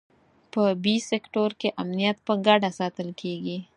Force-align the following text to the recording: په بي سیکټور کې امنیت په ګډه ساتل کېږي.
په 0.53 0.63
بي 0.83 0.95
سیکټور 1.09 1.51
کې 1.59 1.69
امنیت 1.81 2.17
په 2.27 2.33
ګډه 2.47 2.69
ساتل 2.79 3.09
کېږي. 3.21 3.57